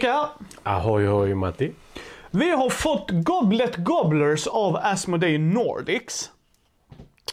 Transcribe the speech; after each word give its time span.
Här. 0.00 0.28
Ahoy 0.62 1.06
hoj 1.06 1.34
Matti. 1.34 1.72
Vi 2.30 2.50
har 2.50 2.70
fått 2.70 3.10
Goblet 3.10 3.76
Gobblers 3.76 4.46
av 4.46 4.76
Asmodee 4.76 5.38
Nordics. 5.38 6.30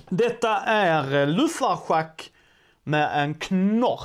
Detta 0.10 0.58
är 0.60 1.22
eh, 1.22 1.28
luffarschack 1.28 2.32
med 2.84 3.24
en 3.24 3.34
knorr. 3.34 4.02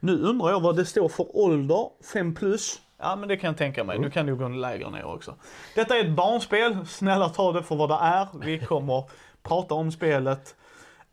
Nu 0.00 0.18
undrar 0.22 0.50
jag 0.50 0.60
vad 0.60 0.76
det 0.76 0.84
står 0.84 1.08
för 1.08 1.36
ålder. 1.36 1.88
5 2.12 2.34
plus. 2.34 2.80
Ja 2.98 3.16
men 3.16 3.28
det 3.28 3.36
kan 3.36 3.48
jag 3.48 3.58
tänka 3.58 3.84
mig. 3.84 3.98
Nu 3.98 4.10
kan 4.10 4.26
du 4.26 4.36
gå 4.36 4.48
lägre 4.48 4.90
ner 4.90 5.04
också. 5.04 5.34
Detta 5.74 5.96
är 5.96 6.04
ett 6.04 6.16
barnspel. 6.16 6.86
Snälla 6.86 7.28
ta 7.28 7.52
det 7.52 7.62
för 7.62 7.76
vad 7.76 7.88
det 7.88 7.98
är. 8.00 8.28
Vi 8.40 8.58
kommer 8.58 9.04
prata 9.42 9.74
om 9.74 9.92
spelet. 9.92 10.54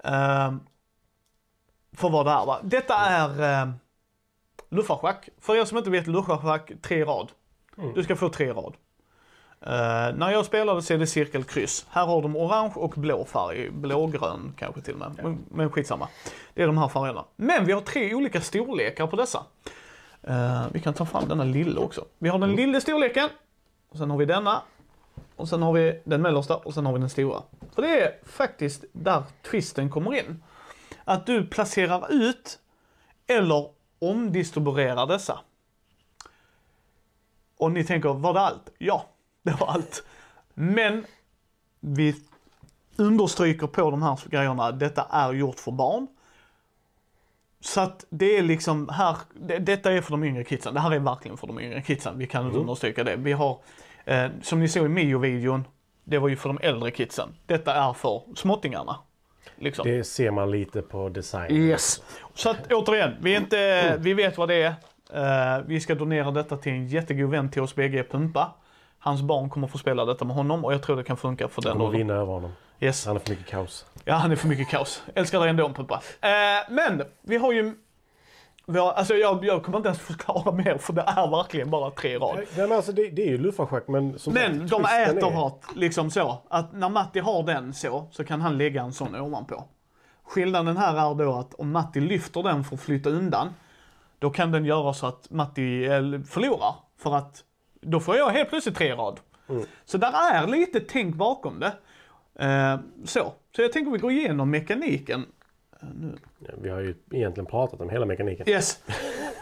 eh, 0.04 0.52
för 1.98 2.10
vad 2.10 2.26
det 2.26 2.32
är 2.32 2.46
va. 2.46 2.60
Detta 2.64 2.96
är 2.96 3.64
uh, 3.64 3.74
luffarschack. 4.72 5.30
För 5.40 5.56
er 5.56 5.66
som 5.66 5.78
inte 5.78 5.90
vet 5.90 6.08
luffarschack, 6.08 6.72
tre 6.82 7.04
rad. 7.06 7.32
Du 7.96 8.04
ska 8.04 8.16
få 8.16 8.30
tre 8.30 8.52
rad. 8.54 8.74
Eh, 9.62 10.16
när 10.16 10.32
jag 10.32 10.46
spelade 10.46 10.82
så 10.82 10.94
är 10.94 10.98
det 10.98 11.08
cirkel, 11.08 11.44
kryss. 11.44 11.86
Här 11.90 12.06
har 12.06 12.22
de 12.22 12.36
orange 12.36 12.74
och 12.76 12.94
blå 12.98 13.26
färg. 13.26 13.70
Blågrön 13.70 14.54
kanske 14.58 14.82
till 14.82 14.94
och 14.94 15.00
med. 15.00 15.20
Men, 15.24 15.46
men 15.50 15.72
skitsamma. 15.72 16.08
Det 16.54 16.64
är 16.64 16.68
de 16.68 16.78
här 16.78 16.88
färgerna. 16.88 17.26
Men 17.36 17.66
vi 17.66 17.74
har 17.74 17.82
tre 17.82 18.16
olika 18.16 18.42
storlekar 18.42 19.08
på 19.08 19.16
dessa. 19.16 19.44
Eh, 20.24 20.66
vi 20.72 20.80
kan 20.80 20.94
ta 20.94 21.06
fram 21.06 21.28
denna 21.28 21.44
lilla 21.44 21.82
också. 21.82 22.06
Vi 22.20 22.30
har 22.30 22.40
den 22.40 22.56
lilla 22.56 22.82
storleken. 22.82 23.30
Och 23.90 23.98
sen 23.98 24.12
har 24.12 24.18
vi 24.18 24.26
denna. 24.26 24.62
Och 25.36 25.50
sen 25.50 25.62
har 25.62 25.74
vi 25.74 26.02
den 26.04 26.22
mellersta 26.22 26.56
och 26.58 26.74
sen 26.74 26.86
har 26.86 26.94
vi 26.94 27.00
den 27.00 27.10
stora. 27.10 27.42
För 27.76 27.82
det 27.82 28.02
är 28.02 28.14
faktiskt 28.26 28.86
där 28.92 29.24
twisten 29.52 29.90
kommer 29.90 30.14
in. 30.16 30.44
Att 31.04 31.26
du 31.26 31.46
placerar 31.46 32.14
ut 32.14 32.60
eller 33.28 33.70
omdistribuerar 34.02 35.08
dessa. 35.08 35.40
Och 37.58 37.72
ni 37.72 37.84
tänker, 37.84 38.14
var 38.14 38.34
det 38.34 38.40
allt? 38.40 38.70
Ja, 38.78 39.06
det 39.44 39.52
var 39.52 39.68
allt. 39.68 40.04
Men 40.54 41.06
vi 41.80 42.16
understryker 42.96 43.68
på 43.68 43.92
de 43.92 44.02
här 44.02 44.20
grejerna, 44.30 44.72
detta 44.72 45.08
är 45.10 45.34
gjort 45.34 45.60
för 45.60 45.72
barn. 45.72 46.08
Så 47.60 47.82
att 47.82 48.06
det 48.10 48.38
är 48.38 48.42
liksom 48.42 48.90
här, 48.90 49.18
det, 49.34 49.58
detta 49.58 49.92
är 49.92 50.02
för 50.02 50.12
de 50.12 50.24
yngre 50.24 50.44
kidsen. 50.44 50.74
Det 50.74 50.80
här 50.80 50.92
är 50.92 51.00
verkligen 51.00 51.38
för 51.38 51.48
de 51.48 51.60
yngre 51.60 51.82
kidsen. 51.82 52.18
Vi 52.18 52.28
kan 52.28 52.46
inte 52.46 52.60
understryka 52.60 53.04
det. 53.04 53.16
Vi 53.16 53.32
har, 53.32 53.60
eh, 54.06 54.28
som 54.42 54.60
ni 54.60 54.68
såg 54.68 54.86
i 54.86 54.90
Mio-videon, 54.90 55.68
det 56.04 56.18
var 56.20 56.30
ju 56.30 56.36
för 56.36 56.50
de 56.50 56.60
äldre 56.62 56.92
kidsen. 56.92 57.30
Detta 57.46 57.74
är 57.74 57.94
för 57.94 58.24
småttingarna. 58.36 58.98
Liksom. 59.56 59.88
Det 59.88 60.04
ser 60.04 60.32
man 60.32 60.52
lite 60.52 60.82
på 60.82 61.10
design. 61.10 61.52
Yes. 61.52 62.02
Så 62.34 62.50
att 62.50 62.72
återigen, 62.74 63.16
vi, 63.22 63.36
inte, 63.36 63.98
vi 64.00 64.14
vet 64.14 64.38
vad 64.38 64.50
det 64.50 64.62
är. 64.62 64.74
Eh, 65.14 65.64
vi 65.66 65.80
ska 65.80 65.96
donera 65.96 66.32
detta 66.32 66.58
till 66.58 66.72
en 66.72 66.88
jättegod 66.88 67.30
vän 67.30 67.52
till 67.52 67.62
oss 67.62 67.76
bägge, 67.76 68.04
Pumpa. 68.04 68.52
Hans 69.00 69.22
barn 69.22 69.50
kommer 69.50 69.68
få 69.68 69.78
spela 69.78 70.06
detta 70.06 70.26
med 70.26 70.36
honom 70.36 70.66
och 70.66 70.74
jag 70.74 70.84
tror 70.84 70.96
det 70.98 71.04
kan 71.04 71.18
funka 71.18 71.48
för 71.48 71.62
den 71.62 71.72
Kommer 71.72 71.86
åldern. 71.86 71.98
vinna 71.98 72.14
över 72.14 72.34
honom. 72.34 72.52
Yes. 72.80 73.06
Han 73.06 73.16
är 73.16 73.20
för 73.20 73.30
mycket 73.30 73.48
kaos. 73.48 73.86
Ja, 74.06 74.16
han 74.16 74.32
är 74.32 74.36
för 74.36 74.48
mycket 74.48 74.70
kaos. 74.70 75.04
Älskar 75.16 75.40
dig 75.40 75.50
ändå 75.50 75.70
Pumpa. 75.70 76.02
Eh, 76.22 76.30
men, 76.70 77.04
vi 77.22 77.38
har 77.38 77.54
ju... 77.54 77.74
Har, 78.68 78.92
alltså 78.94 79.14
jag, 79.14 79.46
jag 79.46 79.64
kommer 79.64 79.78
inte 79.78 79.90
ens 79.90 80.00
förklara 80.02 80.52
mer 80.52 80.78
för 80.78 80.94
det 80.94 81.02
är 81.02 81.32
verkligen 81.32 81.70
bara 81.70 81.92
tre 81.92 82.18
rad. 82.18 82.36
Nej, 82.36 82.68
men 82.68 82.72
alltså, 82.72 82.92
det, 82.92 83.10
det 83.10 83.22
är 83.22 83.30
ju 83.32 83.38
luffarschack 83.38 83.88
men 83.88 84.20
som 84.20 84.34
Men 84.34 84.70
sagt, 84.70 84.84
de 84.84 84.86
äter 85.04 85.28
är- 85.28 85.36
hat, 85.36 85.64
liksom 85.76 86.12
så. 86.12 86.42
Att 86.50 86.74
när 86.74 86.90
Matti 86.90 87.20
har 87.20 87.44
den 87.44 87.74
så, 87.74 88.08
så 88.12 88.24
kan 88.24 88.42
han 88.42 88.58
lägga 88.58 88.82
en 88.82 88.94
sån 88.94 89.16
ovanpå. 89.16 89.64
Skillnaden 90.24 90.78
här 90.78 91.12
är 91.12 91.16
då 91.16 91.34
att 91.34 91.54
om 91.54 91.72
Matti 91.72 92.00
lyfter 92.00 92.44
den 92.44 92.64
för 92.64 92.76
att 92.76 92.82
flytta 92.82 93.10
undan, 93.10 93.54
då 94.20 94.30
kan 94.30 94.52
den 94.52 94.66
göra 94.66 94.94
så 94.94 95.08
att 95.08 95.30
Matti 95.32 95.86
eh, 95.86 96.22
förlorar. 96.30 96.76
För 96.98 97.16
att 97.16 97.44
då 97.82 98.00
får 98.00 98.16
jag 98.18 98.30
helt 98.30 98.50
plötsligt 98.50 98.76
tre 98.78 98.96
rad. 98.96 99.20
Så 99.86 99.98
där 99.98 100.34
är 100.34 100.48
lite 100.48 100.80
tänk 100.80 101.16
bakom 101.16 101.60
det. 101.60 101.74
Eh, 102.46 102.80
så. 103.06 103.34
så 103.56 103.62
jag 103.62 103.72
tänker 103.74 103.92
vi 103.92 103.98
går 103.98 104.12
igenom 104.12 104.50
mekaniken. 104.52 105.26
Ja, 106.40 106.54
Vi 106.62 106.70
har 106.70 106.80
ju 106.80 106.96
egentligen 107.12 107.46
pratat 107.46 107.82
om 107.82 107.90
hela 107.90 108.06
mekaniken. 108.06 108.50
Yes. 108.50 108.80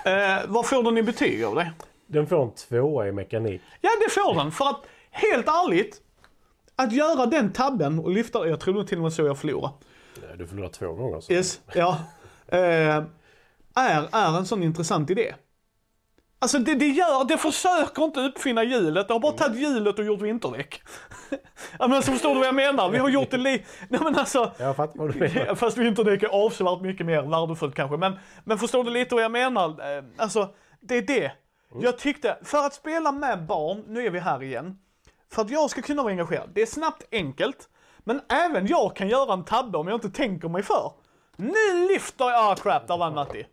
Eh, 0.05 0.39
vad 0.47 0.66
får 0.67 0.83
den 0.83 0.97
i 0.97 1.03
betyg 1.03 1.44
av 1.44 1.55
det? 1.55 1.72
Den 2.07 2.27
får 2.27 2.44
en 2.44 2.51
tvåa 2.51 3.07
i 3.07 3.11
mekanik. 3.11 3.61
Ja, 3.81 3.89
det 4.05 4.11
får 4.13 4.35
den. 4.35 4.51
För 4.51 4.66
att, 4.66 4.81
helt 5.11 5.47
ärligt, 5.47 6.01
att 6.75 6.91
göra 6.94 7.25
den 7.25 7.51
tabben 7.53 7.99
och 7.99 8.09
lyfta, 8.11 8.47
jag 8.47 8.59
tror 8.59 8.73
nog 8.73 8.88
till 8.88 8.97
och 8.97 9.03
med 9.03 9.13
så 9.13 9.22
jag 9.22 9.38
förlorade. 9.38 9.73
Ja, 10.29 10.35
Du 10.35 10.47
förlorar 10.47 10.69
två 10.69 10.94
gånger. 10.94 11.19
Så. 11.19 11.33
Yes, 11.33 11.61
ja. 11.73 11.97
Eh, 12.47 13.03
är, 13.75 14.07
är 14.11 14.38
en 14.38 14.45
sån 14.45 14.63
intressant 14.63 15.09
idé. 15.09 15.33
Alltså 16.41 16.59
det, 16.59 16.75
det 16.75 16.88
gör, 16.88 17.23
det 17.25 17.38
försöker 17.38 18.03
inte 18.03 18.19
uppfinna 18.19 18.63
hjulet, 18.63 19.07
det 19.07 19.13
har 19.13 19.19
bara 19.19 19.31
tagit 19.31 19.59
hjulet 19.59 20.00
och 20.00 20.05
gjort 20.05 20.22
vinterdäck. 20.22 20.81
ja 21.79 21.88
men 21.88 21.94
alltså 21.94 22.11
förstår 22.11 22.29
du 22.29 22.35
vad 22.35 22.47
jag 22.47 22.55
menar? 22.55 22.89
Vi 22.89 22.97
har 22.97 23.09
gjort 23.09 23.31
det 23.31 23.38
li... 23.38 23.66
Nej 23.89 24.01
men 24.03 24.16
alltså. 24.16 24.51
Jag 24.57 24.75
fattar 24.75 24.99
vad 24.99 25.13
du 25.13 25.19
menar. 25.19 25.55
Fast 25.55 25.78
vinterdäck 25.78 26.23
är 26.23 26.28
avsevärt 26.45 26.81
mycket 26.81 27.05
mer 27.05 27.22
värdefullt 27.22 27.75
kanske. 27.75 27.97
Men, 27.97 28.19
men 28.44 28.57
förstår 28.57 28.83
du 28.83 28.91
lite 28.91 29.16
vad 29.16 29.23
jag 29.23 29.31
menar? 29.31 29.97
Eh, 29.97 30.03
Alltså, 30.17 30.49
det 30.81 30.97
är 30.97 31.01
det. 31.01 31.31
Jag 31.81 31.97
tyckte, 31.97 32.38
för 32.44 32.57
att 32.66 32.73
spela 32.73 33.11
med 33.11 33.45
barn, 33.45 33.83
nu 33.88 34.05
är 34.05 34.09
vi 34.09 34.19
här 34.19 34.44
igen. 34.44 34.78
För 35.31 35.41
att 35.41 35.49
jag 35.49 35.69
ska 35.69 35.81
kunna 35.81 36.03
vara 36.03 36.11
engagerad, 36.11 36.49
det 36.53 36.61
är 36.61 36.66
snabbt, 36.66 37.03
enkelt. 37.11 37.69
Men 38.03 38.22
även 38.29 38.67
jag 38.67 38.95
kan 38.95 39.07
göra 39.07 39.33
en 39.33 39.45
tabbe 39.45 39.78
om 39.78 39.88
jag 39.88 39.95
inte 39.97 40.09
tänker 40.09 40.49
mig 40.49 40.63
för. 40.63 40.91
Nu 41.35 41.88
lyfter 41.94 42.25
jag, 42.25 42.51
ah 42.51 42.55
crap, 42.55 42.88
där 42.88 42.97
vann 42.97 43.13
Matti. 43.16 43.45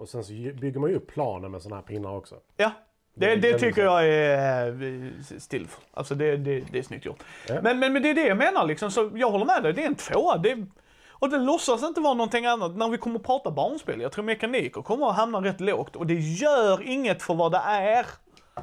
Och 0.00 0.08
sen 0.08 0.24
så 0.24 0.32
bygger 0.32 0.78
man 0.80 0.90
ju 0.90 0.96
upp 0.96 1.06
planen 1.06 1.50
med 1.50 1.62
sådana 1.62 1.76
här 1.76 1.82
pinnar 1.82 2.16
också. 2.16 2.34
Ja. 2.56 2.70
Det, 3.14 3.36
Det- 3.36 3.58
tycker 3.58 3.82
jag 3.84 4.08
är 4.08 4.82
eh, 4.82 5.38
still. 5.38 5.68
Alltså 5.94 6.14
det, 6.14 6.36
det, 6.36 6.60
det 6.72 6.78
är 6.78 6.82
snyggt 6.82 7.04
gjort. 7.04 7.22
Ja. 7.48 7.54
Men, 7.62 7.78
men, 7.78 7.92
men 7.92 8.02
det 8.02 8.10
är 8.10 8.14
det 8.14 8.26
jag 8.26 8.36
menar 8.36 8.66
liksom, 8.66 8.90
så 8.90 9.10
jag 9.14 9.30
håller 9.30 9.44
med 9.46 9.62
dig. 9.62 9.72
Det 9.72 9.82
är 9.82 9.86
en 9.86 9.94
tvåa. 9.94 10.38
Det, 10.38 10.66
och 11.10 11.30
det 11.30 11.38
låtsas 11.38 11.82
inte 11.82 12.00
vara 12.00 12.14
någonting 12.14 12.46
annat 12.46 12.76
när 12.76 12.88
vi 12.88 12.98
kommer 12.98 13.16
att 13.20 13.26
prata 13.26 13.50
barnspel. 13.50 14.00
Jag 14.00 14.12
tror 14.12 14.24
mekaniker 14.24 14.82
kommer 14.82 15.10
att 15.10 15.16
hamna 15.16 15.40
rätt 15.40 15.60
lågt 15.60 15.96
och 15.96 16.06
det 16.06 16.14
gör 16.14 16.82
inget 16.82 17.22
för 17.22 17.34
vad 17.34 17.52
det 17.52 17.60
är. 17.66 18.06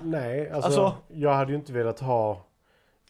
Nej, 0.02 0.52
alltså, 0.52 0.66
Alltså- 0.82 0.94
jag 1.08 1.34
hade 1.34 1.52
ju 1.52 1.58
inte 1.58 1.74
velat 1.74 2.00
ha... 2.00 2.42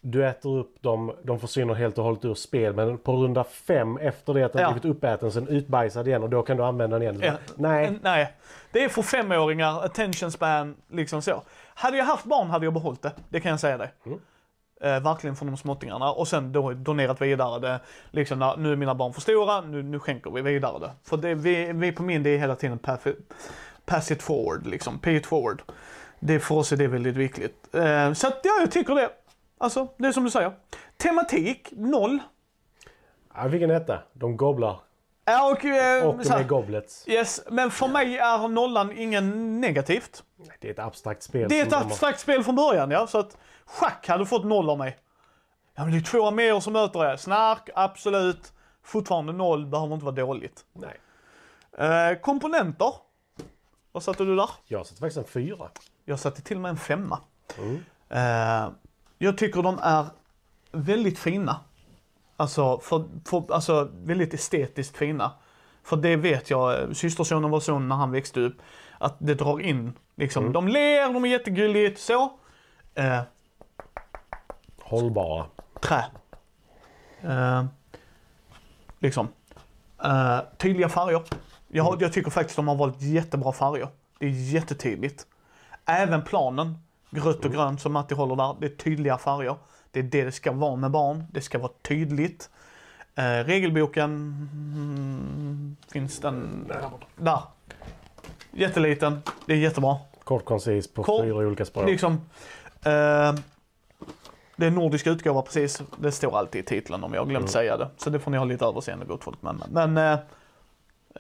Du 0.10 0.28
äter 0.28 0.58
upp 0.58 0.82
dem, 0.82 1.12
de 1.24 1.40
försvinner 1.40 1.74
helt 1.74 1.98
och 1.98 2.04
hållet 2.04 2.26
ur 2.26 2.34
spel. 2.34 2.74
Men 2.74 2.98
på 2.98 3.14
runda 3.16 3.44
fem 3.44 3.98
efter 3.98 4.34
det 4.34 4.44
att 4.44 4.54
den 4.54 4.62
Ja. 4.62 4.72
blivit 4.72 4.86
uppäten, 4.98 5.32
sen 5.32 5.48
utbajsad 5.48 6.08
igen 6.08 6.24
och 6.24 6.30
då 6.30 6.42
kan 6.42 6.58
du 6.58 6.64
använda 6.64 7.00
den 7.00 7.18
igen. 7.20 7.22
Ja. 7.24 7.54
Nej, 7.56 8.00
Nej. 8.02 8.34
Det 8.72 8.84
är 8.84 8.90
för 8.90 9.02
femåringar, 9.02 9.86
attention 9.86 10.32
span, 10.32 10.76
liksom 10.92 11.22
så. 11.22 11.44
Hade 11.74 11.98
jag 11.98 12.06
haft 12.06 12.26
barn 12.26 12.50
hade 12.50 12.66
jag 12.66 12.74
behållit 12.74 13.02
det. 13.02 13.12
Det 13.30 13.40
kan 13.40 13.52
jag 13.52 13.60
säga 13.60 13.78
dig. 13.78 13.94
Eh, 14.82 15.00
verkligen 15.00 15.36
från 15.36 15.48
de 15.48 15.58
småttingarna 15.58 16.12
och 16.12 16.28
sen 16.28 16.52
då 16.52 16.74
donerat 16.74 17.22
vidare 17.22 17.60
det. 17.60 17.80
Liksom 18.12 18.40
när, 18.40 18.58
nu 18.58 18.72
är 18.72 18.76
mina 18.76 18.96
barn 18.96 19.14
för 19.14 19.22
stora, 19.22 19.62
nu, 19.62 19.84
nu 19.84 20.00
skänker 20.00 20.32
vi 20.32 20.42
vidare 20.42 20.80
det. 20.80 20.92
För 21.04 21.18
det, 21.18 21.36
vi, 21.36 21.72
vi 21.74 21.92
på 21.92 22.04
min 22.04 22.24
det 22.24 22.30
är 22.30 22.38
hela 22.38 22.56
tiden 22.56 22.80
pass 22.80 23.08
it, 23.08 23.34
pass 23.86 24.12
it 24.12 24.24
forward, 24.24 24.68
liksom. 24.68 25.00
Pay 25.00 25.16
it 25.16 25.26
forward. 25.26 25.62
Det, 26.20 26.40
för 26.40 26.56
oss 26.56 26.72
är 26.72 26.78
det 26.78 26.88
väldigt 26.88 27.16
viktigt. 27.16 27.76
Eh, 27.76 28.14
så 28.14 28.28
att, 28.28 28.40
ja, 28.44 28.52
jag 28.60 28.72
tycker 28.72 28.96
det. 28.96 29.10
Alltså, 29.58 29.88
det 29.98 30.08
är 30.08 30.12
som 30.12 30.24
du 30.24 30.30
säger. 30.32 30.54
Tematik, 30.98 31.68
noll. 31.72 32.20
jag 33.36 33.52
fick 33.52 33.62
en 33.62 33.72
etta. 33.72 34.00
De 34.14 34.38
gobblar. 34.38 34.80
Ja, 35.26 35.52
och, 35.52 35.66
eh, 35.66 36.08
Och 36.08 36.24
här, 36.26 36.38
med 36.38 36.48
goblets. 36.48 37.08
Yes, 37.08 37.42
men 37.50 37.72
för 37.72 37.88
mig 37.88 38.18
är 38.18 38.48
nollan 38.48 38.92
ingen 38.98 39.62
negativt. 39.62 40.24
Det 40.60 40.68
är 40.68 40.72
ett 40.72 40.80
abstrakt 40.80 41.24
spel. 41.24 41.50
Det 41.50 41.60
är 41.60 41.64
ett 41.64 41.70
de 41.70 41.76
har- 41.76 41.84
abstrakt 41.86 42.20
spel 42.20 42.44
från 42.44 42.56
början 42.56 42.92
ja, 42.92 43.08
så 43.08 43.18
att 43.20 43.38
schack 43.66 44.08
hade 44.08 44.26
fått 44.26 44.46
noll 44.46 44.70
av 44.70 44.78
mig. 44.78 44.98
Ja 45.76 45.84
men 45.84 45.92
det 45.92 45.98
är 45.98 46.02
två 46.02 46.28
arméer 46.28 46.60
som 46.60 46.74
möter 46.74 47.06
er. 47.06 47.18
Snark, 47.18 47.70
absolut. 47.76 48.54
Fortfarande 48.84 49.34
noll, 49.34 49.66
behöver 49.66 49.94
inte 49.94 50.06
vara 50.06 50.16
dåligt. 50.16 50.66
Nej. 50.74 50.98
Eh, 51.88 52.18
komponenter. 52.20 52.94
Vad 53.92 54.04
satte 54.04 54.24
du 54.24 54.36
där? 54.36 54.50
Jag 54.66 54.86
satte 54.86 55.00
faktiskt 55.00 55.18
en 55.18 55.24
fyra. 55.24 55.70
Jag 56.06 56.20
satte 56.20 56.42
till 56.42 56.58
och 56.58 56.62
med 56.62 56.70
en 56.70 56.78
femma. 56.78 57.20
Eh, 58.10 58.70
jag 59.18 59.38
tycker 59.38 59.62
de 59.64 59.80
är 59.84 60.06
väldigt 60.72 61.20
fina. 61.20 61.60
Alltså, 62.38 62.80
för, 62.80 63.04
för, 63.26 63.54
alltså 63.54 63.90
väldigt 63.94 64.34
estetiskt 64.34 64.98
fina. 64.98 65.32
För 65.84 65.98
det 65.98 66.16
vet 66.16 66.50
jag, 66.50 66.96
systersonen 66.96 67.52
var 67.52 67.60
sån 67.60 67.88
när 67.88 67.96
han 67.96 68.12
växte 68.12 68.40
upp. 68.40 68.58
Att 68.98 69.16
det 69.20 69.34
drar 69.34 69.60
in, 69.62 69.94
liksom. 70.16 70.54
De 70.54 70.68
ler, 70.68 71.14
de 71.14 71.26
är 71.26 71.30
jättegulligt, 71.30 72.00
så. 72.02 72.32
Eh, 72.96 73.20
Hållbara. 74.82 75.46
trä. 75.82 76.06
Eh, 77.22 77.66
liksom. 79.00 79.28
Eh, 80.04 80.40
tydliga 80.58 80.90
färger. 80.90 81.22
Jag, 81.68 81.84
har- 81.84 81.98
jag 82.00 82.14
tycker 82.14 82.32
faktiskt 82.32 82.56
de 82.56 82.68
har 82.68 82.76
valt 82.76 83.02
jättebra 83.02 83.52
färger. 83.54 83.88
Det 84.20 84.26
är 84.26 84.30
jättetydligt. 84.54 85.28
Även 85.86 86.22
planen, 86.24 86.78
rött 87.10 87.46
och 87.46 87.52
grönt 87.52 87.82
som 87.82 87.94
Matti 87.94 88.16
håller 88.16 88.36
där, 88.36 88.56
det 88.60 88.66
är 88.66 88.70
tydliga 88.70 89.18
färger. 89.18 89.56
Det 89.92 90.00
är 90.00 90.04
det 90.04 90.24
det 90.24 90.32
ska 90.32 90.52
vara 90.52 90.76
med 90.76 90.92
barn. 90.92 91.24
Det 91.32 91.42
ska 91.42 91.60
vara 91.60 91.72
tydligt. 91.82 92.50
Eh, 93.16 93.24
regelboken, 93.24 94.04
mm, 94.04 95.76
finns 95.92 96.20
den 96.20 96.68
där? 97.18 97.42
Jätteliten, 98.52 99.22
det 99.46 99.54
är 99.54 99.58
jättebra. 99.58 99.98
Kort 100.24 100.46
koncis 100.46 100.94
på 100.94 101.04
Kort, 101.04 101.22
fyra 101.24 101.36
olika 101.36 101.66
språk. 101.66 101.86
Liksom, 101.86 102.14
eh, 102.84 103.34
det 104.56 104.66
är 104.66 104.72
nordisk 104.72 105.08
utgåva 105.08 105.42
precis. 105.42 105.82
Det 106.00 106.12
står 106.12 106.38
alltid 106.38 106.62
i 106.62 106.66
titeln 106.66 107.04
om 107.04 107.14
jag 107.14 107.22
har 107.22 107.26
glömt 107.26 107.42
Mm. 107.42 107.52
säga 107.52 107.78
det. 107.78 107.90
Så 107.98 108.10
det 108.10 108.20
får 108.20 108.32
ni 108.32 108.38
ha 108.38 108.46
lite 108.46 108.66
överseende 108.66 109.06
gott 109.06 109.24
folk 109.24 109.42
med. 109.42 109.64
Men 109.72 109.98
eh, 109.98 110.20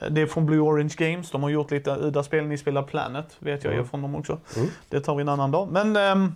det 0.09 0.21
är 0.21 0.25
från 0.25 0.45
Blue 0.45 0.59
Orange 0.59 0.93
Games. 0.97 1.31
De 1.31 1.43
har 1.43 1.49
gjort 1.49 1.71
lite 1.71 1.95
udda 1.95 2.23
spel. 2.23 2.45
Ni 2.45 2.57
spelar 2.57 2.83
Planet, 2.83 3.35
vet 3.39 3.63
jag 3.63 3.73
Mm. 3.73 3.87
från 3.87 4.01
dem 4.01 4.15
också. 4.15 4.39
Mm. 4.55 4.69
Det 4.89 4.99
tar 5.01 5.15
vi 5.15 5.21
en 5.21 5.29
annan 5.29 5.51
dag. 5.51 5.71
Men 5.71 5.95
ehm, 5.95 6.35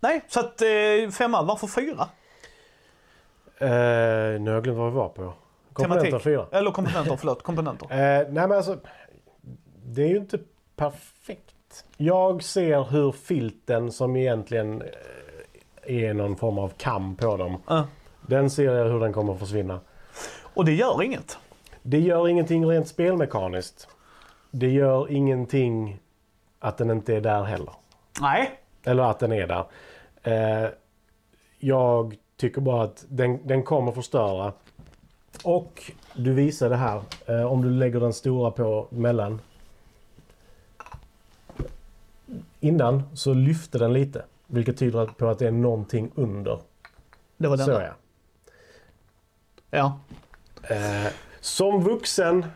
nej, 0.00 0.24
så 0.28 0.40
att 0.40 0.62
eh, 0.62 1.10
femma. 1.12 1.42
Varför 1.42 1.66
fyra? 1.66 2.08
Eh, 3.60 4.40
nu 4.40 4.44
har 4.50 4.54
jag 4.54 4.64
glömt 4.64 4.78
vad 4.78 4.90
vi 4.90 4.96
var 4.96 5.08
på. 5.08 5.32
Komponenter 5.72 6.18
fyra. 6.18 6.46
Eller 6.52 6.70
komponenter, 6.70 7.16
förlåt. 7.20 7.42
Komponenter. 7.42 7.86
Eh, 7.92 7.96
nej 8.28 8.48
men 8.48 8.52
alltså, 8.52 8.78
det 9.86 10.02
är 10.02 10.08
ju 10.08 10.16
inte 10.16 10.38
perfekt. 10.76 11.84
Jag 11.96 12.42
ser 12.42 12.82
hur 12.84 13.12
filten 13.12 13.92
som 13.92 14.16
egentligen 14.16 14.82
eh, 14.82 14.88
är 16.06 16.14
någon 16.14 16.36
form 16.36 16.58
av 16.58 16.68
kam 16.68 17.16
på 17.16 17.36
dem. 17.36 17.62
Ja. 17.66 17.86
Den 18.26 18.50
ser 18.50 18.74
jag 18.74 18.84
hur 18.88 19.00
den 19.00 19.12
kommer 19.12 19.32
att 19.32 19.38
försvinna. 19.38 19.80
Och 20.54 20.64
det 20.64 20.72
gör 20.72 21.02
inget. 21.02 21.38
Det 21.82 21.98
gör 21.98 22.28
ingenting 22.28 22.66
rent 22.66 22.88
spelmekaniskt. 22.88 23.88
Det 24.50 24.70
gör 24.70 25.10
ingenting 25.12 25.98
att 26.58 26.78
den 26.78 26.90
inte 26.90 27.14
är 27.16 27.20
där 27.20 27.42
heller. 27.44 27.72
Nej. 28.20 28.60
Eller 28.84 29.02
att 29.02 29.18
den 29.18 29.32
är 29.32 29.46
där. 29.46 29.64
Eh, 30.22 30.70
jag 31.58 32.16
tycker 32.36 32.60
bara 32.60 32.82
att 32.84 33.04
den, 33.08 33.46
den 33.46 33.62
kommer 33.62 33.92
förstöra. 33.92 34.52
Och 35.44 35.92
du 36.14 36.32
visar 36.32 36.70
det 36.70 36.76
här. 36.76 37.02
Eh, 37.26 37.52
om 37.52 37.62
du 37.62 37.70
lägger 37.70 38.00
den 38.00 38.12
stora 38.12 38.50
på 38.50 38.86
mellan. 38.90 39.40
Innan 42.60 43.16
så 43.16 43.34
lyfte 43.34 43.78
den 43.78 43.92
lite. 43.92 44.24
Vilket 44.46 44.78
tyder 44.78 45.06
på 45.06 45.28
att 45.28 45.38
det 45.38 45.46
är 45.46 45.50
någonting 45.50 46.10
under. 46.14 46.60
Det 47.36 47.48
var 47.48 47.56
den. 47.56 47.66
Så 47.66 47.72
där. 47.72 47.82
ja. 47.82 47.94
Ja. 49.70 49.98
Eh, 50.74 51.12
som 51.40 51.82
vuxen, 51.84 52.46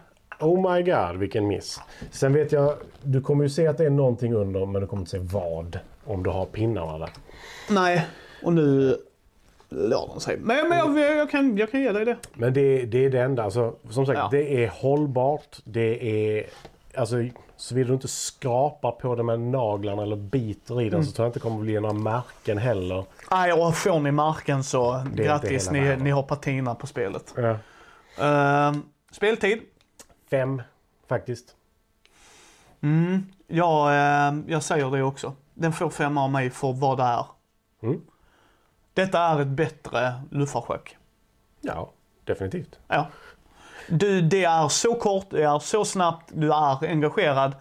oh 0.41 0.73
my 0.75 0.83
god 0.83 1.17
vilken 1.17 1.47
miss. 1.47 1.81
Sen 2.11 2.33
vet 2.33 2.53
jag, 2.53 2.75
du 3.03 3.21
kommer 3.21 3.45
ju 3.45 3.51
se 3.51 3.67
att 3.67 3.79
det 3.79 3.85
är 3.85 3.91
någonting 3.91 4.35
under 4.35 4.67
men 4.67 4.81
du 4.81 4.87
kommer 4.87 5.01
inte 5.01 5.11
se 5.11 5.19
vad. 5.19 5.79
Om 6.05 6.23
du 6.23 6.31
har 6.31 6.45
pinnarna 6.47 6.99
där. 6.99 7.11
Nej. 7.71 8.07
Och 8.43 8.53
nu 8.53 8.97
lade 9.69 10.09
den 10.13 10.21
sig. 10.21 10.37
Men, 10.41 10.69
men 10.69 10.79
jag, 10.79 11.17
jag, 11.17 11.31
kan, 11.31 11.57
jag 11.57 11.71
kan 11.71 11.81
ge 11.81 11.93
dig 11.93 12.05
det. 12.05 12.17
Men 12.35 12.53
det, 12.55 12.85
det 12.85 13.05
är 13.05 13.11
det 13.11 13.21
enda. 13.21 13.43
Alltså, 13.43 13.75
som 13.91 14.07
sagt, 14.07 14.19
Ja. 14.19 14.29
det 14.31 14.65
är 14.65 14.69
hållbart. 14.69 15.57
Det 15.65 16.11
är... 16.39 16.47
Alltså, 16.95 17.17
såvida 17.57 17.89
du 17.89 17.95
inte 17.95 18.09
skrapar 18.09 18.91
på 18.91 19.15
det 19.15 19.23
med 19.23 19.41
naglarna 19.41 20.03
eller 20.03 20.17
biter 20.17 20.81
i 20.81 20.85
den 20.85 20.95
Mm. 20.95 21.05
så 21.07 21.13
tror 21.13 21.25
jag 21.25 21.29
inte 21.29 21.39
det 21.39 21.43
kommer 21.43 21.61
bli 21.61 21.81
några 21.81 21.93
märken 21.95 22.59
heller. 22.59 23.05
Nej, 23.31 23.53
och 23.53 23.77
får 23.77 24.01
ni 24.01 24.11
marken 24.11 24.65
så 24.65 25.01
inte 25.07 25.23
grattis, 25.23 25.71
ni, 25.71 25.81
världen. 25.81 26.05
ni 26.05 26.11
har 26.11 26.23
patina 26.23 26.75
på 26.75 26.87
spelet. 26.87 27.35
Ja. 27.37 27.57
Ehm, 28.19 28.83
speltid? 29.11 29.63
Fem, 30.31 30.63
faktiskt. 31.09 31.57
Mm, 32.81 33.27
ja, 33.47 33.93
ehm, 33.93 34.45
jag 34.49 34.63
säger 34.63 34.91
det 34.91 35.03
också. 35.03 35.35
Den 35.55 35.73
får 35.73 35.91
fem 35.91 36.19
av 36.19 36.31
mig 36.31 36.51
för 36.51 36.73
vad 36.73 36.99
det 36.99 37.05
är. 37.05 37.27
Mm. 37.83 38.01
Detta 38.95 39.21
är 39.21 39.41
ett 39.41 39.49
bättre 39.49 40.13
luftfartsschack. 40.31 40.97
Ja, 41.61 41.93
definitivt. 42.25 42.79
Ja. 42.89 43.07
Du, 43.89 44.21
det 44.21 44.45
är 44.45 44.69
så 44.69 44.95
kort, 44.95 45.27
det 45.31 45.43
är 45.43 45.59
så 45.59 45.85
snabbt, 45.85 46.31
du 46.35 46.53
är 46.53 46.89
engagerad. 46.89 47.55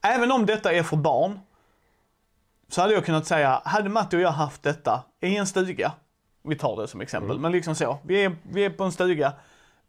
Även 0.00 0.32
om 0.32 0.46
detta 0.46 0.72
är 0.72 0.82
för 0.82 0.96
barn, 0.96 1.40
så 2.68 2.80
hade 2.80 2.94
jag 2.94 3.04
kunnat 3.04 3.26
säga, 3.26 3.62
hade 3.64 3.88
Matti 3.88 4.16
och 4.16 4.20
jag 4.20 4.30
haft 4.30 4.62
detta 4.62 5.04
i 5.20 5.36
en 5.36 5.46
stuga, 5.46 5.92
vi 6.42 6.56
tar 6.56 6.80
det 6.80 6.88
som 6.88 7.00
exempel, 7.00 7.38
men 7.38 7.52
liksom 7.52 7.74
så, 7.74 7.98
vi 8.02 8.24
är, 8.24 8.36
vi 8.42 8.64
är 8.64 8.70
på 8.70 8.84
en 8.84 8.92
stuga, 8.92 9.32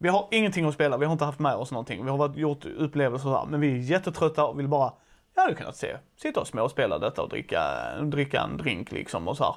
vi 0.02 0.08
har 0.08 0.28
ingenting 0.30 0.64
att 0.64 0.74
spela, 0.74 0.96
vi 0.96 1.04
har 1.06 1.12
inte 1.12 1.24
haft 1.24 1.38
med 1.38 1.54
oss 1.54 1.70
någonting, 1.72 2.04
vi 2.04 2.10
har 2.10 2.18
varit, 2.18 2.36
gjort 2.36 2.64
upplevelser 2.64 3.28
och 3.28 3.34
så 3.34 3.38
här, 3.38 3.46
men 3.46 3.60
vi 3.60 3.72
är 3.72 3.76
jättetrötta 3.76 4.44
och 4.44 4.58
vill 4.58 4.68
bara, 4.68 4.92
jag 5.34 5.42
hade 5.42 5.54
kunnat 5.54 5.76
se, 5.76 5.96
sitta 6.16 6.40
och 6.40 6.46
småspela 6.46 6.98
detta 6.98 7.22
och 7.22 7.28
dricka, 7.28 7.62
dricka 8.02 8.40
en 8.40 8.56
drink 8.56 8.92
liksom 8.92 9.28
och 9.28 9.36
så 9.36 9.44
här. 9.44 9.54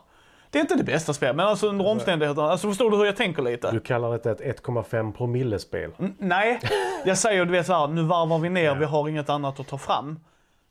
Det 0.50 0.60
är 0.60 0.62
inte 0.62 0.75
det 0.75 0.84
bästa 0.84 1.13
spelet, 1.13 1.36
men 1.36 1.48
alltså 1.48 1.68
under 1.68 1.88
omständigheterna, 1.88 2.51
alltså 2.51 2.68
förstår 2.68 2.92
du 2.92 2.98
hur 2.98 3.06
jag 3.06 3.16
tänker 3.16 3.42
lite? 3.42 3.72
Du 3.72 3.80
kallar 3.80 4.12
detta 4.12 4.31
ett 4.31 4.63
1,5 4.63 5.13
promillespel. 5.13 5.92
Mm, 6.00 6.13
Nej, 6.18 6.60
jag 7.06 7.18
säger 7.18 7.45
du 7.45 7.51
vet 7.51 7.66
så 7.66 7.74
här, 7.74 7.88
nu 7.88 8.04
varvar 8.04 8.40
vi 8.40 8.50
ner, 8.50 8.75
vi 8.75 8.86
har 8.86 9.10
inget 9.10 9.30
annat 9.30 9.60
att 9.60 9.68
ta 9.68 9.78
fram. 9.78 10.19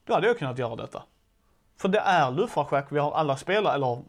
Då 0.05 0.13
hade 0.13 0.27
jag 0.27 0.37
kunnat 0.37 0.57
göra 0.57 0.75
detta. 0.75 1.03
För 1.77 1.89
det 1.89 1.99
är 1.99 2.31
luftfartsschack, 2.31 2.87
vi 2.89 2.99
har 2.99 3.11
alla 3.11 3.37
spelat, 3.37 3.75
eller 3.75 4.01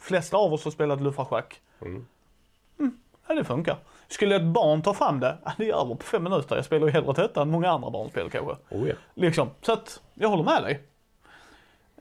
flesta 0.00 0.36
av 0.36 0.52
oss 0.52 0.64
har 0.64 0.70
spelat 0.70 1.00
luftfartsschack. 1.00 1.60
Mm. 1.82 2.06
Mm, 2.78 2.98
ja, 3.28 3.34
det 3.34 3.44
funkar. 3.44 3.76
Skulle 4.12 4.36
ett 4.36 4.42
barn 4.42 4.82
ta 4.82 4.94
fram 4.94 5.20
det, 5.20 5.38
det 5.58 5.70
är 5.70 5.74
över 5.74 5.94
på 5.94 6.02
fem 6.04 6.22
minuter. 6.24 6.56
Jag 6.56 6.64
spelar 6.64 6.86
ju 6.86 6.92
hellre 6.92 7.12
detta 7.12 7.42
än 7.42 7.50
många 7.50 7.70
andra 7.70 7.90
barnspel 7.90 8.30
kanske. 8.30 8.56
Oh, 8.70 8.88
ja. 8.88 8.94
Liksom, 9.14 9.50
så 9.62 9.72
att 9.72 10.00
jag 10.14 10.28
håller 10.28 10.44
med 10.44 10.62
dig. 10.62 10.82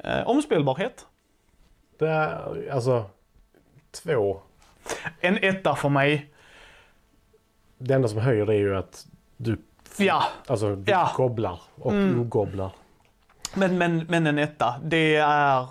Eh, 0.04 0.28
omspelbarhet. 0.30 1.06
Det 2.00 2.08
är 2.08 2.70
alltså 2.72 3.06
två. 3.92 4.42
En 5.20 5.38
etta 5.42 5.76
för 5.76 5.90
mig. 5.90 6.34
Det 7.78 7.94
enda 7.94 8.08
som 8.08 8.20
höjer 8.20 8.46
det 8.46 8.54
är 8.54 8.58
ju 8.60 8.78
att 8.78 9.06
du, 9.38 9.58
Ja, 9.98 10.24
alltså, 10.48 10.76
du 10.76 10.92
Ja. 10.92 11.12
gobblar 11.16 11.60
och 11.76 11.92
Mm. 11.92 12.20
ogobblar. 12.22 12.72
Men, 13.56 13.78
men, 13.78 14.06
men 14.10 14.28
en 14.28 14.38
etta, 14.38 14.76
det 14.84 15.16
är... 15.16 15.68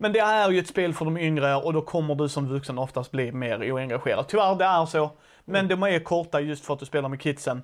Men 0.00 0.12
det 0.12 0.18
är 0.18 0.50
ju 0.50 0.58
ett 0.58 0.68
spel 0.68 0.94
för 0.94 1.04
de 1.04 1.16
yngre 1.16 1.56
och 1.56 1.72
då 1.72 1.82
kommer 1.82 2.14
du 2.14 2.28
som 2.28 2.48
vuxen 2.48 2.78
oftast 2.78 3.10
bli 3.10 3.32
mer 3.32 3.72
oengagerad. 3.72 4.28
Tyvärr, 4.28 4.54
det 4.54 4.64
är 4.64 4.86
så. 4.86 5.10
Men 5.44 5.68
de 5.68 5.82
är 5.82 6.00
korta 6.00 6.40
just 6.40 6.64
för 6.64 6.74
att 6.74 6.80
du 6.80 6.86
spelar 6.86 7.08
med 7.08 7.20
kidsen. 7.20 7.62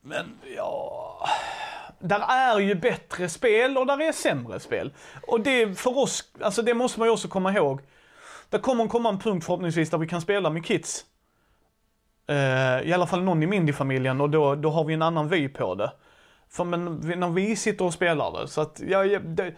Men 0.00 0.38
ja... 0.56 1.28
Där 2.02 2.20
är 2.28 2.58
ju 2.58 2.74
bättre 2.74 3.28
spel 3.28 3.78
och 3.78 3.86
där 3.86 4.02
är 4.02 4.12
sämre 4.12 4.60
spel. 4.60 4.92
Och 5.26 5.40
det 5.40 5.78
för 5.78 5.98
oss, 5.98 6.32
alltså 6.40 6.62
det 6.62 6.74
måste 6.74 6.98
man 6.98 7.08
ju 7.08 7.12
också 7.12 7.28
komma 7.28 7.52
ihåg. 7.52 7.80
Det 8.48 8.58
kommer 8.58 8.86
komma 8.86 9.08
en 9.08 9.18
punkt 9.18 9.44
förhoppningsvis 9.44 9.90
där 9.90 9.98
vi 9.98 10.08
kan 10.08 10.20
spela 10.20 10.50
med 10.50 10.66
kids. 10.66 11.04
Eh, 12.26 12.80
I 12.88 12.92
alla 12.92 13.06
fall 13.06 13.22
någon 13.22 13.42
i 13.42 13.46
Mindy-familjen 13.46 14.20
och 14.20 14.30
då, 14.30 14.54
då 14.54 14.70
har 14.70 14.84
vi 14.84 14.94
en 14.94 15.02
annan 15.02 15.28
vy 15.28 15.48
på 15.48 15.74
det. 15.74 15.92
För 16.50 16.64
men, 16.64 16.84
när 17.16 17.28
vi 17.28 17.56
sitter 17.56 17.84
och 17.84 17.94
spelar 17.94 18.40
det, 18.40 18.48
så 18.48 18.60
att 18.60 18.80
ja, 18.88 19.04
det, 19.18 19.54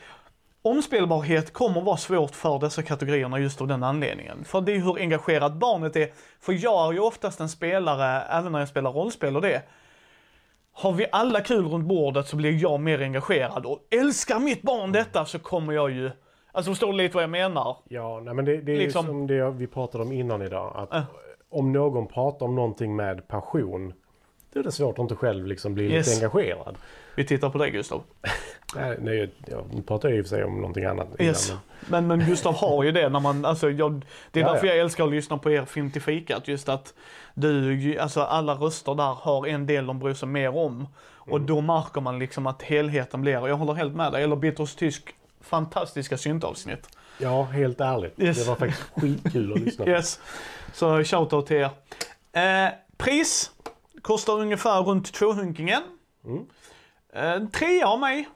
omspelbarhet 0.62 1.52
kommer 1.52 1.80
vara 1.80 1.96
svårt 1.96 2.34
för 2.34 2.58
dessa 2.58 2.82
kategorierna 2.82 3.38
just 3.38 3.60
av 3.60 3.66
den 3.66 3.82
anledningen. 3.82 4.44
För 4.44 4.60
det 4.60 4.72
är 4.72 4.78
hur 4.78 4.98
engagerat 4.98 5.52
barnet 5.52 5.96
är. 5.96 6.08
För 6.40 6.52
jag 6.64 6.88
är 6.88 6.92
ju 6.92 6.98
oftast 7.00 7.40
en 7.40 7.48
spelare, 7.48 8.20
även 8.22 8.52
när 8.52 8.58
jag 8.58 8.68
spelar 8.68 8.92
rollspel 8.92 9.36
och 9.36 9.42
det. 9.42 9.62
Har 10.72 10.92
vi 10.92 11.06
alla 11.12 11.40
kul 11.40 11.64
runt 11.68 11.84
bordet 11.88 12.26
så 12.26 12.36
blir 12.36 12.62
jag 12.62 12.80
mer 12.80 13.02
engagerad 13.02 13.66
och 13.66 13.78
älskar 13.90 14.38
mitt 14.38 14.62
barn 14.62 14.92
detta 14.92 15.24
så 15.24 15.38
kommer 15.38 15.72
jag 15.72 15.90
ju, 15.90 16.10
alltså 16.52 16.70
förstår 16.70 16.86
du 16.86 16.92
lite 16.92 17.14
vad 17.14 17.22
jag 17.22 17.30
menar? 17.30 17.76
Ja, 17.88 18.20
nej, 18.20 18.34
men 18.34 18.44
det, 18.44 18.56
det 18.56 18.72
är 18.72 18.76
Liksom- 18.78 19.06
som 19.06 19.26
det 19.26 19.50
vi 19.50 19.66
pratade 19.66 20.04
om 20.04 20.12
innan 20.12 20.42
idag. 20.42 20.72
Att 20.76 20.94
Äh. 20.94 21.02
Om 21.50 21.72
någon 21.72 22.06
pratar 22.08 22.46
om 22.46 22.54
någonting 22.54 22.96
med 22.96 23.28
passion, 23.28 23.92
då 24.52 24.60
är 24.60 24.64
det 24.64 24.72
svårt 24.72 24.98
att 24.98 25.02
inte 25.02 25.14
själv 25.14 25.46
liksom 25.46 25.74
bli 25.74 25.84
Yes. 25.92 26.06
lite 26.06 26.26
engagerad. 26.26 26.76
Vi 27.14 27.24
tittar 27.26 27.50
på 27.50 27.58
dig 27.58 27.70
Gustav. 27.70 28.02
Nej, 28.76 28.96
nej, 29.00 29.30
jag, 29.46 29.64
nu 29.74 29.82
pratar 29.82 30.08
jag 30.08 30.18
i 30.18 30.20
och 30.20 30.24
för 30.24 30.28
sig 30.36 30.44
om 30.44 30.56
någonting 30.56 30.84
annat. 30.84 31.06
innan, 31.18 31.26
Yes. 31.28 31.52
Men, 31.88 32.06
men 32.06 32.20
Gustav 32.26 32.54
har 32.54 32.84
ju 32.84 32.92
det 32.92 33.08
när 33.08 33.20
man, 33.20 33.44
alltså 33.44 33.70
jag, 33.70 34.04
det 34.30 34.40
är 34.40 34.44
Ja, 34.44 34.52
därför 34.52 34.66
ja. 34.66 34.72
jag 34.72 34.82
älskar 34.82 35.04
att 35.04 35.10
lyssna 35.10 35.38
på 35.38 35.50
er 35.50 35.64
Film 35.64 35.90
till 35.90 36.02
fikat. 36.02 36.48
Just 36.48 36.68
att 36.68 36.94
du, 37.34 37.74
ju- 37.80 37.98
alltså 37.98 38.20
alla 38.20 38.54
röster 38.54 38.94
där 38.94 39.14
har 39.14 39.46
en 39.46 39.66
del 39.66 39.86
de 39.86 39.98
bryr 39.98 40.14
sig 40.14 40.28
mer 40.28 40.56
om. 40.56 40.88
Och 41.24 41.36
Mm. 41.36 41.46
då 41.46 41.60
märker 41.60 42.00
man 42.00 42.18
liksom 42.18 42.46
att 42.46 42.62
helheten 42.62 43.20
blir, 43.20 43.40
och 43.40 43.48
jag 43.48 43.56
håller 43.56 43.72
helt 43.74 43.94
med 43.94 44.12
dig, 44.12 44.22
eller 44.22 44.36
Bitters 44.36 44.74
Tysk, 44.74 45.14
fantastiska 45.40 46.16
syntavsnitt. 46.16 46.88
Ja, 47.18 47.42
helt 47.42 47.80
ärligt. 47.80 48.14
Yes. 48.20 48.38
Det 48.38 48.48
var 48.48 48.56
faktiskt 48.56 48.82
skitkul 48.96 49.52
att 49.52 49.60
lyssna 49.60 49.84
på. 49.84 49.90
Yes. 49.94 50.20
Så 50.72 51.04
shoutout 51.04 51.46
till 51.46 51.56
er. 51.56 51.70
Eh, 52.32 52.72
pris, 52.96 53.50
kostar 54.02 54.40
ungefär 54.40 54.82
runt 54.82 55.12
tvåhunkingen. 55.14 55.82
Mm. 56.24 56.46
Eh, 57.12 57.48
trea 57.48 57.86
av 57.88 58.00
mig. 58.00 58.28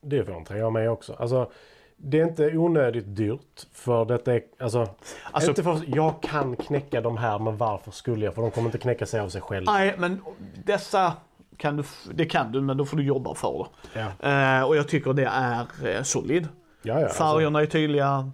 Det 0.00 0.24
får 0.24 0.32
en 0.32 0.44
trea 0.44 0.66
av 0.66 0.72
mig 0.72 0.88
också. 0.88 1.14
Alltså, 1.18 1.50
det 1.96 2.20
är 2.20 2.24
inte 2.28 2.56
onödigt 2.56 3.16
dyrt. 3.16 3.66
För 3.72 4.04
detta 4.04 4.34
är, 4.34 4.42
alltså, 4.58 4.88
Alltså- 5.32 5.50
inte 5.50 5.62
för, 5.62 5.80
jag 5.86 6.22
kan 6.22 6.56
knäcka 6.56 7.00
de 7.00 7.16
här, 7.16 7.38
men 7.38 7.56
varför 7.56 7.90
skulle 7.90 8.24
jag? 8.24 8.34
För 8.34 8.42
de 8.42 8.50
kommer 8.50 8.68
inte 8.68 8.78
knäcka 8.78 9.06
sig 9.06 9.20
av 9.20 9.28
sig 9.28 9.40
själva. 9.40 9.72
Nej, 9.72 9.94
men 9.98 10.22
dessa 10.64 11.12
kan 11.56 11.76
du, 11.76 11.84
det 12.14 12.24
kan 12.24 12.52
du, 12.52 12.60
men 12.60 12.76
då 12.76 12.84
får 12.84 12.96
du 12.96 13.02
jobba 13.02 13.34
för 13.34 13.66
det. 13.92 14.12
Ja, 14.20 14.58
Eh, 14.58 14.64
och 14.64 14.76
jag 14.76 14.88
tycker 14.88 15.12
det 15.12 15.24
är 15.32 15.66
eh, 15.86 16.02
solid. 16.02 16.48
ja, 16.82 17.00
ja 17.00 17.04
alltså, 17.06 17.18
Färgerna 17.24 17.60
är 17.62 17.66
tydliga. 17.66 18.30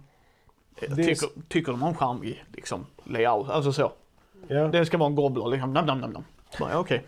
Jag 0.81 0.95
Det 0.95 1.01
är 1.01 1.05
tycker, 1.05 1.29
tycker 1.49 1.71
de 1.71 1.81
har 1.81 1.89
en 1.89 1.95
charmig 1.95 2.43
liksom, 2.53 2.85
layout. 3.03 3.49
Alltså 3.49 3.73
så. 3.73 3.91
Ja. 4.47 4.67
Det 4.67 4.85
ska 4.85 4.97
vara 4.97 5.09
en 5.09 5.15
gobbler 5.15 5.47
liksom. 5.47 5.73
Nam, 5.73 5.85
nam, 5.85 5.99
nam, 5.99 6.11
nam. 6.11 6.23
Okej. 6.73 7.03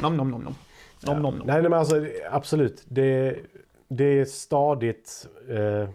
Nam, 0.00 0.16
nam, 0.16 0.30
nam, 0.30 0.40
nam. 0.40 0.54
Nom, 1.00 1.22
nom, 1.22 1.38
nom. 1.38 1.46
Nej, 1.46 1.60
nej 1.60 1.70
men 1.70 1.78
alltså 1.78 2.06
absolut. 2.30 2.82
Det, 2.88 3.36
det 3.88 4.04
är 4.20 4.24
stadigt. 4.24 5.26
Eh, 5.48 5.88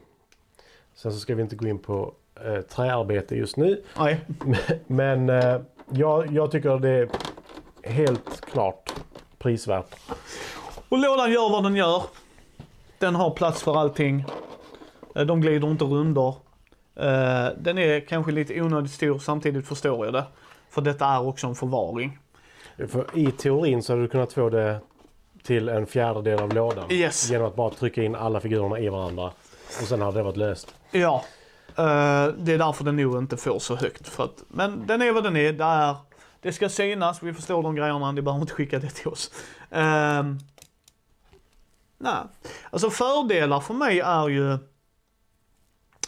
sen 0.96 1.14
så 1.14 1.20
ska 1.20 1.36
vi 1.36 1.42
inte 1.42 1.56
gå 1.56 1.68
in 1.68 1.80
på 1.80 2.14
eh, 2.46 2.62
träarbete 2.62 3.36
just 3.36 3.58
nu. 3.58 3.84
Nej. 4.00 4.20
Men 4.88 5.30
eh, 5.30 5.58
jag, 5.90 6.32
jag 6.32 6.52
tycker 6.52 6.80
det 6.80 6.90
är 6.90 7.10
helt 7.84 8.42
klart 8.42 8.94
prisvärt. 9.38 9.96
Och 10.90 10.98
lådan 10.98 11.32
gör 11.32 11.50
vad 11.50 11.64
den 11.64 11.76
gör. 11.76 12.04
Den 12.98 13.16
har 13.16 13.32
plats 13.32 13.64
för 13.64 13.78
allting. 13.78 14.26
Eh, 15.16 15.22
De 15.26 15.42
glider 15.42 15.72
inte 15.72 15.84
rundor. 15.86 16.36
Eh, 16.96 17.48
Den 17.58 17.78
är 17.78 18.00
kanske 18.00 18.32
lite 18.32 18.62
onödigt 18.62 18.92
stor, 18.92 19.20
samtidigt 19.20 19.68
förstår 19.68 20.06
jag 20.06 20.14
det. 20.14 20.24
För 20.70 20.82
detta 20.82 21.06
är 21.06 21.28
också 21.28 21.48
en 21.48 21.56
förvaring. 21.56 22.20
För 22.88 23.06
I 23.14 23.32
teorin 23.32 23.84
så 23.84 23.94
hade 23.94 24.02
du 24.02 24.08
kunnat 24.08 24.34
få 24.34 24.50
det 24.50 24.80
till 25.44 25.70
en 25.70 25.86
fjärdedel 25.86 26.40
av 26.40 26.54
lådan. 26.54 26.92
Yes. 26.92 27.30
Genom 27.30 27.48
att 27.48 27.56
bara 27.56 27.70
trycka 27.70 28.04
in 28.04 28.16
alla 28.16 28.40
figurerna 28.40 28.80
i 28.80 28.90
varandra. 28.90 29.32
Och 29.82 29.88
sen 29.88 30.02
hade 30.02 30.20
det 30.20 30.24
varit 30.24 30.38
löst. 30.38 30.76
Ja, 30.92 31.24
eh, 31.68 32.28
det 32.38 32.54
är 32.54 32.58
därför 32.58 32.84
den 32.84 32.96
nog 32.96 33.18
inte 33.18 33.38
får 33.38 33.60
så 33.60 33.76
högt. 33.76 34.08
För 34.08 34.24
att, 34.24 34.44
men 34.48 34.88
den 34.88 35.02
är 35.02 35.12
vad 35.12 35.24
den 35.24 35.38
är. 35.38 35.54
Det, 35.54 35.64
är, 35.64 35.96
det 36.42 36.54
ska 36.54 36.70
synas, 36.70 37.24
vi 37.24 37.34
förstår 37.34 37.64
de 37.64 37.76
grejerna, 37.76 38.12
ni 38.12 38.22
behöver 38.22 38.42
inte 38.42 38.54
skicka 38.54 38.80
det 38.80 38.90
till 38.90 39.08
oss. 39.08 39.32
Um, 39.70 40.40
nej, 41.98 42.24
alltså 42.70 42.90
fördelar 42.90 43.60
för 43.60 43.74
mig 43.74 44.00
är 44.00 44.30
ju 44.30 44.58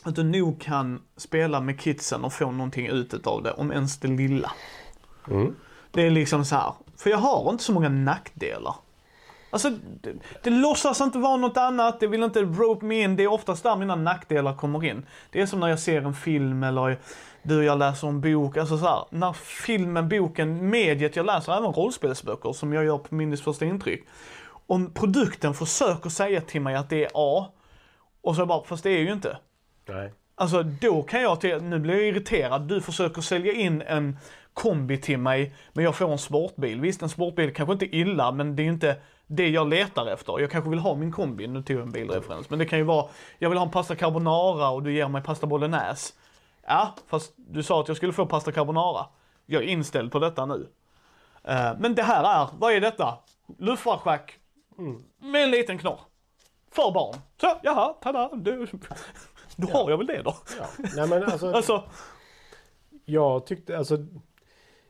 att 0.03 0.15
du 0.15 0.24
nog 0.24 0.62
kan 0.62 1.01
spela 1.17 1.62
med 1.62 1.79
kidsen 1.79 2.24
och 2.24 2.34
få 2.34 2.51
någonting 2.51 2.88
ut 2.88 3.27
av 3.27 3.43
det, 3.43 3.51
om 3.51 3.72
ens 3.72 4.00
det 4.00 4.08
lilla. 4.08 4.51
Mm. 5.27 5.55
Det 5.91 6.01
är 6.01 6.12
liksom 6.12 6.46
så 6.46 6.55
här, 6.55 6.74
för 6.98 7.10
jag 7.10 7.17
har 7.17 7.50
inte 7.50 7.63
så 7.63 7.74
många 7.74 7.89
nackdelar. 7.89 8.75
Alltså, 9.50 9.70
det, 10.01 10.13
det 10.43 10.50
låtsas 10.50 11.01
inte 11.01 11.17
vara 11.17 11.38
något 11.38 11.58
annat, 11.58 12.00
det 12.00 12.08
vill 12.08 12.24
inte 12.24 12.41
rope 12.41 12.86
me 12.86 13.01
in. 13.01 13.15
Det 13.15 13.24
är 13.24 13.31
oftast 13.31 13.63
där 13.63 13.75
mina 13.75 13.96
nackdelar 13.96 14.55
kommer 14.55 14.86
in. 14.86 15.05
Det 15.31 15.41
är 15.41 15.46
som 15.46 15.60
när 15.60 15.67
jag 15.67 15.79
ser 15.79 16.01
en 16.01 16.13
film 16.13 16.63
eller 16.63 17.00
du 17.43 17.58
och 17.58 17.63
jag 17.63 17.79
läser 17.79 18.08
en 18.08 18.22
bok. 18.22 18.58
Alltså 18.58 18.77
så 18.77 18.86
här, 18.86 19.05
när 19.10 19.34
filmen, 19.34 20.10
boken, 20.10 20.70
mediet, 20.70 21.15
jag 21.15 21.25
läser 21.25 21.58
även 21.58 21.74
rollspelsböcker 21.74 22.53
som 22.53 22.74
jag 22.74 22.86
gör 22.86 22.98
på 22.98 23.15
Mindys 23.15 23.41
första 23.41 23.65
intryck. 23.65 24.08
Om 24.67 24.93
produkten 24.93 25.53
försöker 25.53 26.10
säga 26.10 26.41
till 26.41 26.62
mig 26.62 26.75
att 26.75 26.89
det 26.89 27.05
är 27.05 27.12
A, 27.13 27.48
och 28.22 28.36
så 28.36 28.46
bara, 28.46 28.63
fast 28.63 28.84
det 28.84 28.89
är 28.89 29.00
ju 29.00 29.13
inte. 29.13 29.38
Nej. 29.93 30.13
Alltså 30.36 30.63
då 30.63 31.03
kan 31.03 31.21
jag 31.21 31.41
till, 31.41 31.63
nu 31.63 31.79
blir 31.79 31.93
jag 31.93 32.03
irriterad. 32.03 32.62
Du 32.62 32.81
försöker 32.81 33.21
sälja 33.21 33.53
in 33.53 33.81
en 33.81 34.17
kombi 34.53 34.98
till 34.98 35.17
mig, 35.17 35.55
men 35.74 35.83
jag 35.83 35.95
får 35.95 36.12
en 36.12 36.17
sportbil. 36.17 36.81
Visst, 36.81 37.01
en 37.01 37.10
sportbil 37.10 37.53
kanske 37.53 37.74
inte 37.74 37.86
är 37.86 37.95
illa, 37.95 38.31
men 38.31 38.55
det 38.55 38.62
är 38.62 38.65
ju 38.65 38.71
inte 38.71 38.95
det 39.27 39.50
jag 39.50 39.69
letar 39.69 40.07
efter. 40.07 40.39
Jag 40.39 40.51
kanske 40.51 40.69
vill 40.69 40.79
ha 40.79 40.95
min 40.95 41.12
kombi, 41.12 41.48
nu 41.48 41.63
tog 41.63 41.77
jag 41.77 41.83
en 41.83 41.91
bilreferens, 41.91 42.50
men 42.50 42.60
det 42.60 42.65
kan 42.65 42.79
ju 42.79 42.86
vara, 42.86 43.10
jag 43.39 43.50
vill 43.50 43.57
ha 43.57 43.65
en 43.65 43.71
pasta 43.71 43.95
carbonara 43.95 44.69
och 44.69 44.83
du 44.83 44.93
ger 44.93 45.07
mig 45.07 45.24
pasta 45.24 45.48
bolognese. 45.48 46.13
Ja, 46.67 46.95
fast 47.07 47.33
du 47.36 47.63
sa 47.63 47.81
att 47.81 47.88
jag 47.88 47.98
skulle 47.98 48.13
få 48.13 48.25
pasta 48.25 48.51
carbonara. 48.51 49.05
Jag 49.45 49.63
är 49.63 49.67
inställd 49.67 50.12
på 50.12 50.19
detta 50.19 50.45
nu. 50.45 50.67
Eh, 51.43 51.71
men 51.79 51.95
det 51.95 52.03
här 52.03 52.43
är, 52.43 52.48
vad 52.57 52.74
är 52.74 52.81
detta? 52.81 53.17
Luftfartschack 53.60 54.39
med 55.19 55.43
en 55.43 55.51
liten 55.51 55.77
knorr. 55.77 56.00
För 56.71 56.91
barn. 56.91 57.15
Så, 57.41 57.60
jaha, 57.63 57.93
tada, 58.01 58.29
du, 58.36 58.67
då 59.62 59.68
har 59.68 59.89
jag 59.89 59.98
väl 59.98 60.08
det 60.08 60.22
då. 60.22 60.36
Ja. 60.60 60.65
Nej 60.96 61.08
men 61.08 61.24
alltså, 61.24 61.51
Alltså, 61.56 61.84
jag 63.06 63.46
tyckte 63.46 63.77
alltså. 63.77 63.98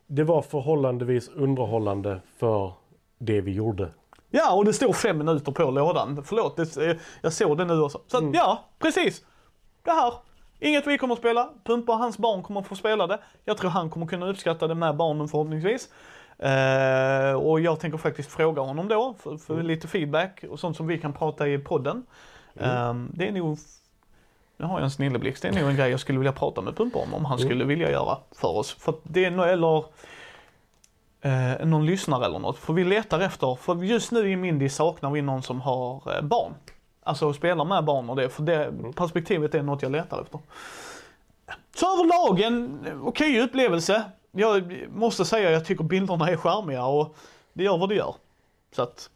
Det 0.07 0.23
var 0.23 0.41
förhållandevis 0.41 1.29
underhållande 1.29 2.21
för 2.37 2.73
det 3.17 3.41
vi 3.41 3.51
gjorde. 3.51 3.91
ja 4.29 4.53
och 4.53 4.65
det 4.65 4.73
står 4.73 4.93
fem 4.93 5.17
minuter 5.17 5.51
på 5.51 5.71
lådan. 5.71 6.23
Förlåt, 6.25 6.57
det, 6.57 6.97
jag 7.21 7.33
såg 7.33 7.57
det 7.57 7.65
nu 7.65 7.81
också. 7.81 8.01
Så 8.07 8.17
att, 8.17 8.35
ja, 8.35 8.69
precis. 8.79 9.25
Det 9.83 9.91
här. 9.91 10.13
Inget 10.59 10.87
vi 10.87 10.97
kommer 10.97 11.13
att 11.13 11.19
spela. 11.19 11.49
Pumpa 11.63 11.91
och 11.91 11.97
hans 11.97 12.17
barn 12.17 12.43
kommer 12.43 12.61
att 12.61 12.67
få 12.67 12.75
spela 12.75 13.07
det. 13.07 13.19
Jag 13.45 13.57
tror 13.57 13.69
han 13.69 13.89
kommer 13.89 14.05
kunna 14.07 14.29
uppskatta 14.29 14.67
det 14.67 14.75
med 14.75 14.95
barnen 14.95 15.27
förhoppningsvis. 15.27 15.89
Eh, 16.37 17.33
och 17.33 17.59
jag 17.59 17.79
tänker 17.79 17.97
faktiskt 17.97 18.31
fråga 18.31 18.61
honom 18.61 18.87
då 18.87 19.15
för, 19.19 19.37
för 19.37 19.63
lite 19.63 19.87
feedback 19.87 20.43
och 20.49 20.59
sånt 20.59 20.77
som 20.77 20.87
vi 20.87 20.97
kan 20.97 21.13
prata 21.13 21.47
i 21.47 21.57
podden. 21.57 22.05
Eh, 22.55 22.93
det 23.13 23.27
är 23.27 23.31
nog, 23.31 23.57
nu 24.61 24.67
har 24.67 24.79
jag 24.79 24.83
en 24.83 24.91
snilleblixt, 24.91 25.41
det 25.41 25.47
är 25.47 25.51
nog 25.51 25.69
en 25.69 25.75
grej 25.75 25.91
jag 25.91 25.99
skulle 25.99 26.19
vilja 26.19 26.31
prata 26.31 26.61
med 26.61 26.75
Pumpa 26.75 26.99
om, 26.99 27.13
om 27.13 27.25
han 27.25 27.39
skulle 27.39 27.65
vilja 27.65 27.91
göra 27.91 28.17
för 28.31 28.47
oss. 28.47 28.73
För 28.73 28.93
det 29.03 29.25
är 29.25 29.31
nog, 29.31 29.47
eller 29.47 29.85
eh, 31.21 31.65
någon 31.65 31.85
lyssnare 31.85 32.25
eller 32.25 32.39
något. 32.39 32.57
För 32.57 32.73
vi 32.73 32.83
letar 32.83 33.19
efter, 33.19 33.55
för 33.55 33.83
just 33.83 34.11
nu 34.11 34.31
i 34.31 34.35
Mindy 34.35 34.69
saknar 34.69 35.11
vi 35.11 35.21
någon 35.21 35.43
som 35.43 35.61
har 35.61 36.15
eh, 36.15 36.21
barn. 36.21 36.53
Alltså 37.03 37.33
spelar 37.33 37.65
med 37.65 37.83
barn 37.83 38.09
och 38.09 38.15
det, 38.15 38.29
för 38.29 38.43
det 38.43 38.73
perspektivet 38.95 39.55
är 39.55 39.63
något 39.63 39.81
jag 39.81 39.91
letar 39.91 40.21
efter. 40.21 40.39
Så 41.75 41.93
överlag 41.93 42.39
en 42.41 42.79
okej 43.03 43.41
upplevelse. 43.41 44.03
Jag 44.31 44.87
måste 44.89 45.25
säga 45.25 45.51
jag 45.51 45.65
tycker 45.65 45.83
bilderna 45.83 46.29
är 46.29 46.37
charmiga 46.37 46.85
och 46.85 47.15
det 47.53 47.63
gör 47.63 47.77
vad 47.77 47.89
det 47.89 47.95
gör. 47.95 48.15
Så 48.75 48.81
att, 48.81 49.09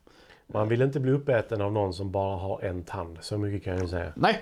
Man 0.48 0.70
vill 0.70 0.82
inte 0.82 1.00
bli 1.00 1.12
uppäten 1.12 1.62
av 1.62 1.72
någon 1.72 1.94
som 1.94 2.12
bara 2.12 2.38
har 2.38 2.62
en 2.62 2.84
tand. 2.84 3.18
Så 3.22 3.38
mycket 3.38 3.64
kan 3.64 3.78
jag 3.78 3.90
säga. 3.90 4.14
nej. 4.16 4.42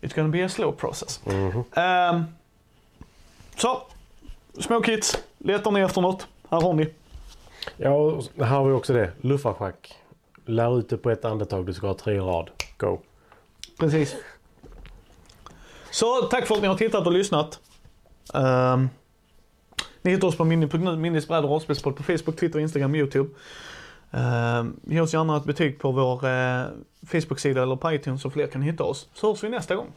It's 0.00 0.14
gonna 0.14 0.28
be 0.28 0.44
a 0.44 0.48
slow 0.48 0.72
process. 0.72 1.20
Mhm. 1.24 1.64
Ehm, 1.74 2.24
så, 3.56 3.82
små 4.58 4.80
kids, 4.80 5.18
letar 5.38 5.70
ni 5.70 5.80
efter 5.80 6.00
något? 6.00 6.26
Här 6.50 6.60
har 6.60 6.72
ni. 6.72 6.88
Ja, 7.76 8.20
här 8.38 8.46
har 8.46 8.64
vi 8.68 8.72
också 8.72 8.92
det. 8.92 9.12
Luffarschack. 9.20 9.94
Lär 10.44 10.78
ut 10.78 10.88
det 10.88 10.96
på 10.96 11.10
ett 11.10 11.24
andetag. 11.24 11.66
Du 11.66 11.74
ska 11.74 11.86
ha 11.86 11.94
tre 11.94 12.18
rad. 12.18 12.50
Go. 12.78 13.00
Precis. 13.78 14.16
Så 15.90 16.22
tack 16.22 16.46
för 16.46 16.54
att 16.54 16.62
ni 16.62 16.68
har 16.68 16.76
tittat 16.76 17.06
och 17.06 17.12
lyssnat. 17.12 17.60
Um, 18.34 18.88
ni 20.02 20.10
hittar 20.10 20.28
oss 20.28 20.36
på 20.36 20.44
bräd 21.28 21.44
och 21.44 21.50
rollspelspodd 21.50 21.96
på 21.96 22.02
Facebook, 22.02 22.36
Twitter, 22.40 22.60
Instagram, 22.60 22.94
YouTube. 22.94 23.30
Ehm, 24.10 24.76
ge 24.86 25.00
oss 25.00 25.14
gärna 25.14 25.36
ett 25.36 25.44
betyg 25.44 25.78
på 25.78 25.92
vår 25.92 26.26
uh, 26.26 26.66
Facebook-sida 27.06 27.62
eller 27.62 27.76
på 27.76 27.92
iTunes 27.92 28.22
så 28.22 28.30
fler 28.30 28.46
kan 28.46 28.62
hitta 28.62 28.84
oss. 28.84 29.08
Så 29.14 29.28
hörs 29.28 29.44
vi 29.44 29.48
nästa 29.48 29.74
gång. 29.74 29.92